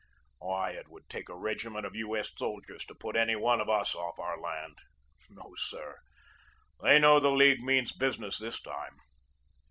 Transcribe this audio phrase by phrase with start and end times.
[0.39, 2.17] Why, it would take a regiment of U.
[2.17, 2.31] S.
[2.35, 4.79] soldiers to put any one of us off our land.
[5.29, 5.99] No, sir;
[6.81, 8.97] they know the League means business this time."